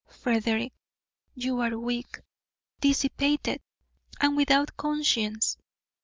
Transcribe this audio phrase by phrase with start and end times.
[0.09, 0.73] Frederick,
[1.35, 2.21] you are weak,
[2.79, 3.61] dissipated,
[4.19, 5.57] and without conscience.